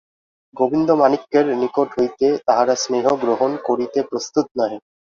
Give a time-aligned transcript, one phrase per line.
[0.55, 4.77] গোবিন্দমাণিক্যের নিকট হইতে তাহারা স্নেহ গ্রহণ করিতে প্রস্তুত নহে।